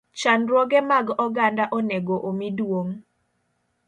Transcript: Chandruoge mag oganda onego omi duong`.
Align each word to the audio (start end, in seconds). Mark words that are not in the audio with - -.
Chandruoge 0.19 0.79
mag 0.89 1.07
oganda 1.25 1.65
onego 1.77 2.15
omi 2.29 2.49
duong`. 2.57 2.89